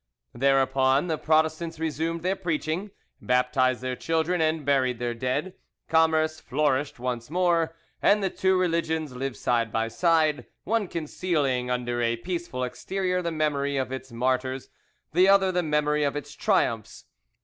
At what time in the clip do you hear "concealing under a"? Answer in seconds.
10.87-12.15